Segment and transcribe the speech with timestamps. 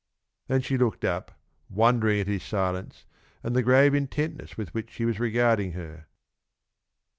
[0.47, 1.31] Then she looked up,
[1.69, 3.05] wondering at his silence
[3.43, 6.07] and the grave intentness with which he was regarding her.